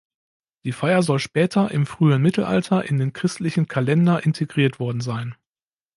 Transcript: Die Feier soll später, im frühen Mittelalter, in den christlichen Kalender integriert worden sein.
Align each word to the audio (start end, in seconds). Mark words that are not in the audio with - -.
Die 0.65 0.71
Feier 0.71 1.03
soll 1.03 1.19
später, 1.19 1.69
im 1.69 1.85
frühen 1.85 2.23
Mittelalter, 2.23 2.83
in 2.85 2.97
den 2.97 3.13
christlichen 3.13 3.67
Kalender 3.67 4.25
integriert 4.25 4.79
worden 4.79 4.99
sein. 5.01 5.35